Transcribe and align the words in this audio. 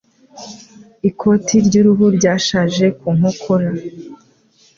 Ikoti 1.09 1.55
ry'uruhu 1.65 2.05
ryashaje 2.17 2.85
ku 2.99 3.07
nkokora. 3.15 3.69